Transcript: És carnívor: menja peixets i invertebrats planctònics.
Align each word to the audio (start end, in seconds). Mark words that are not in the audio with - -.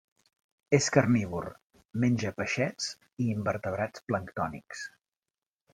És 0.77 0.87
carnívor: 0.95 1.45
menja 2.05 2.33
peixets 2.41 2.89
i 3.27 3.29
invertebrats 3.35 4.07
planctònics. 4.11 4.85